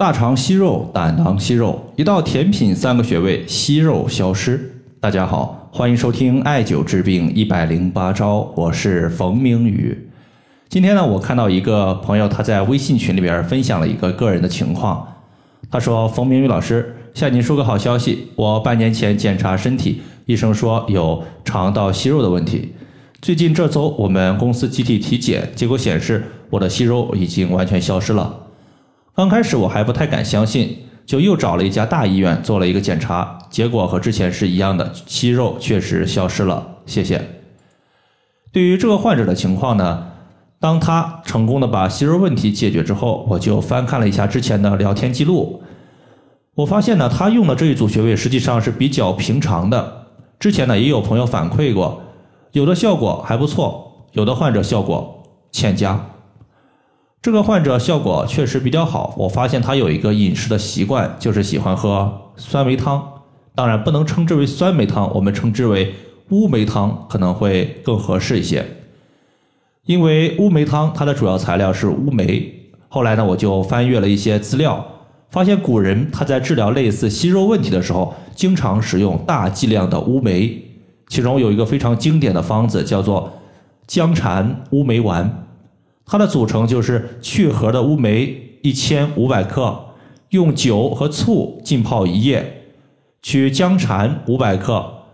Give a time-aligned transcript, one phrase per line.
[0.00, 4.80] 大肠息肉、胆囊息肉，一道甜品三个穴位，息肉消失。
[4.98, 10.08] 大家好，欢迎收听艾灸治病一百零八招，我是冯明宇。
[10.70, 15.06] 今天呢，我看到一个朋友他在微信群里边分享了一个个人的情况。
[15.70, 22.72] 他说：“冯明宇老师，向您说个好消息，我半年前检查身体，医生说有肠道息肉的问题。
[23.20, 28.34] 最近这周我们公司集体体检，结果显示我的息肉已经完全消失了。”
[29.20, 36.66] 刚开始我还不太敢相信，就又找了一家大医院做了一个检查，结果和之前是一样的，息肉确实消失了。
[36.86, 37.20] 谢谢。
[38.50, 40.06] 对于这个患者的情况呢，
[40.58, 45.62] 当他成功的把息肉问题解决之后，我就翻看了一下之前的聊天记录，
[46.54, 50.06] 我发现呢，他用的这一组穴位实际上是比较平常的。
[50.38, 52.00] 之前呢，也有朋友反馈过，
[52.52, 56.06] 有的效果还不错，有的患者效果欠佳。
[57.22, 59.14] 这个患者效果确实比较好。
[59.18, 63.06] 我发现他有一个饮食的习惯，就是喜欢喝酸梅汤。
[63.54, 65.94] 当然不能称之为酸梅汤，我们称之为
[66.30, 68.64] 乌梅汤可能会更合适一些。
[69.84, 72.70] 因为乌梅汤它的主要材料是乌梅。
[72.88, 74.82] 后来呢，我就翻阅了一些资料，
[75.30, 80.58] 发现古人他在治疗类似息肉问题的时候，经常使用大剂量的乌梅。
[81.08, 83.30] 其中有一个非常经典的方子，叫做
[83.86, 85.48] 姜蝉乌梅丸。
[86.10, 89.94] 它的组成就是去核的乌梅一千五百克，
[90.30, 92.64] 用酒和醋浸泡一夜，
[93.22, 95.04] 取姜蝉五百克，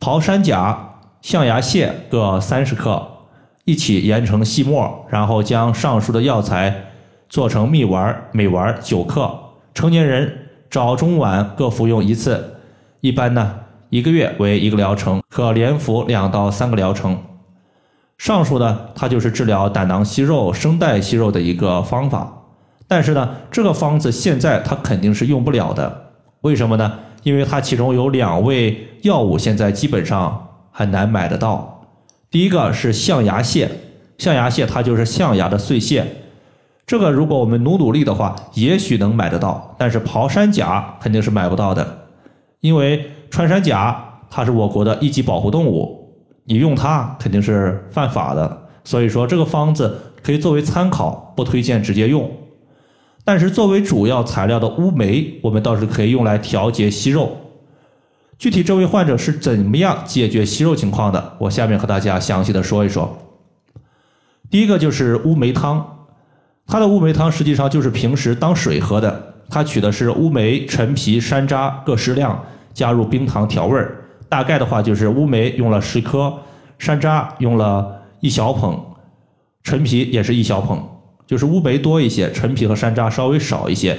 [0.00, 3.06] 刨山甲、象牙蟹各三十克，
[3.66, 6.86] 一起研成细末，然后将上述的药材
[7.28, 9.38] 做成蜜丸，每丸九克，
[9.74, 12.56] 成年人早中晚各服用一次。
[13.02, 13.56] 一般呢，
[13.90, 17.18] 一个月为一个疗程，可连服两到三个疗程。
[18.22, 22.44] 上述呢，它就是治疗胆囊息肉、声带息肉的一个方法，
[22.86, 26.12] 但是呢，这个方子现在它肯定是用不了的。
[26.42, 27.00] 为什么呢？
[27.24, 31.82] 因为它其中有两味药物现在基本上很难买得到。
[32.30, 33.68] 第一个是象牙蟹，
[34.18, 36.06] 象牙蟹它就是象牙的碎屑，
[36.86, 39.74] 这个如果我们努努力的话，也许能买得到。
[39.76, 42.04] 但是刨山甲肯定是买不到的，
[42.60, 46.00] 因为穿山甲它是我国的一级保护动物。
[46.44, 52.30] 你用它肯定是犯法的，所以说这个方子可以作为参考，不推荐直接用。
[53.24, 57.36] 但是作为主要材料的乌梅，我们倒是可以用来调节息肉。
[58.36, 61.36] 具体这位患者是怎么样解决息肉情况的？
[61.38, 63.16] 我下面和大家详细的说一说。
[64.50, 66.08] 第一个就是乌梅汤，
[66.66, 74.01] 它的乌梅汤实际上就是平时当水喝的，它取的是乌梅、陈皮、山楂各适量，加入冰糖调味儿。
[74.32, 76.32] 大概的话就是乌梅用了十颗，
[76.78, 78.82] 山楂用了一小捧，
[79.62, 80.82] 陈皮也是一小捧，
[81.26, 83.94] 就是乌梅多一些，陈皮和山楂稍微少一些。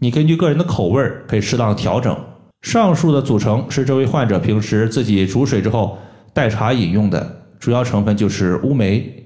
[0.00, 2.14] 你根据个人的口味可以适当调整。
[2.60, 5.96] 上述的组成是这位患者平时自己煮水之后
[6.34, 9.24] 代茶饮用的，主要成分就是乌梅。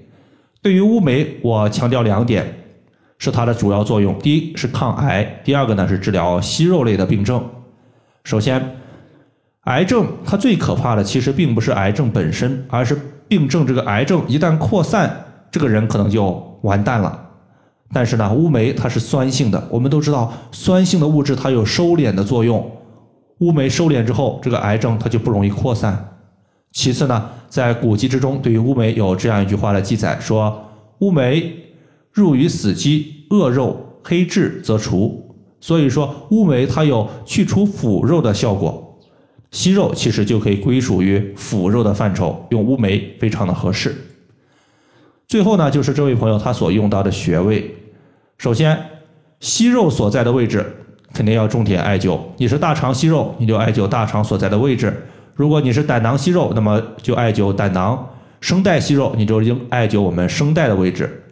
[0.61, 2.63] 对于乌梅，我强调两点
[3.17, 7.43] 是它的主要作用：第一是抗癌，第二个呢是治疗息肉类的病症。
[8.23, 8.77] 首先。
[9.69, 17.27] 癌症它最可怕的其实并不是癌症本身，而是病症这个癌症一旦扩散，这个人可能就完蛋了。
[17.93, 22.67] 但是呢，乌梅它是酸性的，我们都知道酸性的物质它有收敛的作用，
[23.39, 26.17] 乌梅收敛之后，这个癌症它就不容易扩散。
[26.71, 30.67] 其次呢，在古籍之中对于乌梅有这样一句话的记载，说
[31.01, 31.53] 乌梅
[32.11, 35.25] 入于死肌，恶肉黑痣则除。
[35.61, 38.88] 所以说乌梅它有去除腐肉的效果。
[39.51, 43.95] 息肉其实就可以归属于腐肉的范畴，用乌梅非常的合适。
[45.27, 47.75] 最后呢，就是这位朋友他所用到的穴位。
[48.37, 48.79] 首先，
[49.39, 50.65] 息肉所在的位置
[51.13, 52.19] 肯定要重点艾灸。
[52.37, 54.89] 你是大肠息肉，你就艾灸大肠所在的位置；
[55.35, 57.97] 如果你是胆囊息肉，那么就艾灸胆囊；
[58.41, 61.23] 声带息肉，你就应艾灸我们声带的位置。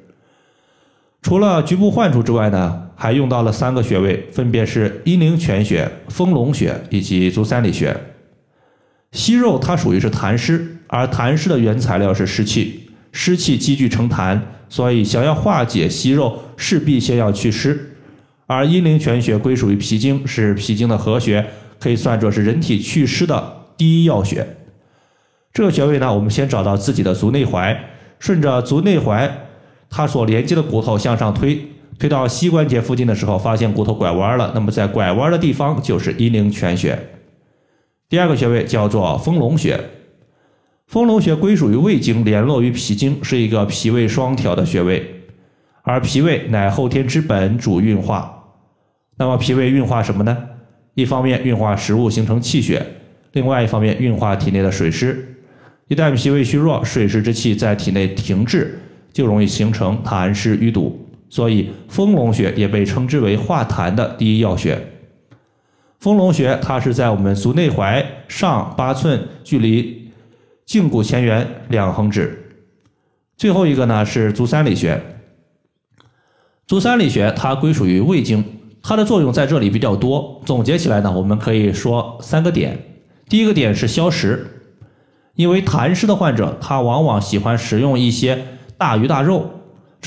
[1.21, 7.95] 除了局部患处之外呢，还用到了三个穴位，分别是阴陵泉穴、丰隆穴以及足三里穴。
[9.11, 17.93] 息肉它属于是痰湿，而痰湿的原材料是湿气，湿气积聚成痰，所以想要化解息肉，势必先要祛湿。
[18.47, 21.45] 而阴陵泉穴归属于脾经，是脾经的合穴，
[21.79, 24.57] 可以算作是人体祛湿的第一要穴。
[25.53, 27.77] 这个穴位呢，我们先找到自己的足内踝，
[28.19, 29.29] 顺着足内踝。
[29.89, 31.65] 它所连接的骨头向上推，
[31.99, 34.51] 推到膝关节附近的时候，发现骨头拐弯了。
[34.53, 36.97] 那么在拐弯的地方就是阴陵泉穴。
[38.07, 39.79] 第二个穴位叫做丰隆穴，
[40.87, 45.23] 丰隆穴归属于胃经，联络于脾经，是一个脾胃双调的穴位。
[45.81, 48.43] 而脾胃乃后天之本，主运化。
[49.17, 50.37] 那么脾胃运化什么呢？
[50.93, 52.85] 一方面运化食物形成气血，
[53.31, 55.35] 另外一方面运化体内的水湿。
[55.87, 58.77] 一旦脾胃虚弱，水湿之气在体内停滞，
[59.11, 61.06] 就容易形成痰湿淤堵。
[61.29, 64.79] 所以丰隆穴也被称之为化痰的第一要穴。
[65.99, 70.11] 丰隆穴它是在我们足内踝上八寸，距离
[70.67, 72.59] 胫骨前缘两横指。
[73.35, 75.01] 最后一个呢是足三里穴。
[76.67, 78.43] 足三里穴它归属于胃经，
[78.81, 80.41] 它的作用在这里比较多。
[80.45, 82.77] 总结起来呢，我们可以说三个点。
[83.27, 84.45] 第一个点是消食，
[85.35, 88.45] 因为痰湿的患者他往往喜欢食用一些
[88.77, 89.56] 大鱼大肉。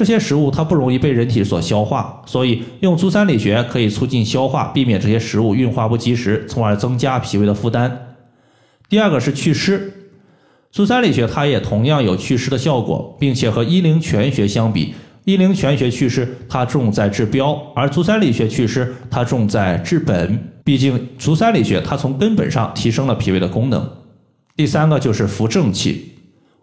[0.01, 8.17] 这些食物它不容易被人体所消化，所以用足三里穴可以促进消化，避免这些食物运化不及时，从而增加脾胃的负担。
[8.89, 9.93] 第二个是祛湿，
[10.71, 14.95] 足三里穴它也同样有祛湿的效果，并且和一陵泉穴相比，
[15.27, 20.51] 一陵泉穴祛湿它重在治标，而足三里穴祛湿它重在治本。
[20.65, 23.87] 毕竟足三里穴它从根本上提升了脾胃的功能。
[24.57, 26.13] 第三个就是扶正气，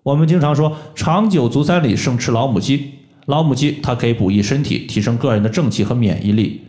[0.02, 2.94] 我们经常说长久足三里胜吃老母鸡。
[3.28, 6.62] 老母鸡它可以补益身体，提升个人的正气和免疫力，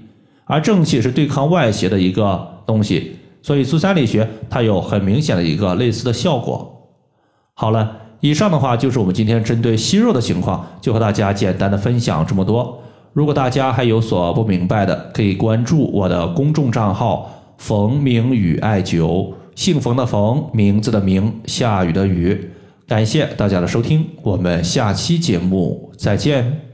[0.44, 6.90] 而正气是对抗外邪的一个东西，所以足三里穴它有很明显的一个类似的效果。
[7.54, 12.80] 好了，以上的话就是我们今天针对息肉的情况，就和大家简单的分享这么多。
[13.12, 22.50] 如果大家还有所不明白的，可以关注我的公众账号“冯明宇艾灸”，姓冯的冯，名字的名，下雨的雨。
[22.86, 26.67] 感谢大家的收听，我们下期节目再见。